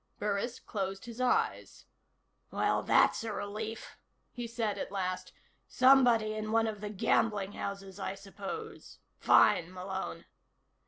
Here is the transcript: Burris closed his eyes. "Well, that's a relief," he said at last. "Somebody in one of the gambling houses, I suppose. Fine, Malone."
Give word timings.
Burris 0.17 0.59
closed 0.59 1.05
his 1.05 1.21
eyes. 1.21 1.85
"Well, 2.49 2.81
that's 2.81 3.23
a 3.23 3.31
relief," 3.31 3.99
he 4.31 4.47
said 4.47 4.79
at 4.79 4.91
last. 4.91 5.31
"Somebody 5.67 6.33
in 6.33 6.51
one 6.51 6.65
of 6.65 6.81
the 6.81 6.89
gambling 6.89 7.51
houses, 7.51 7.99
I 7.99 8.15
suppose. 8.15 8.97
Fine, 9.19 9.71
Malone." 9.71 10.25